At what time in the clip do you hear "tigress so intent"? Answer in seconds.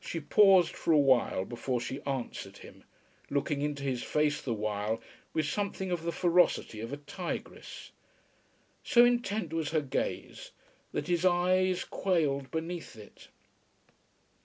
6.96-9.52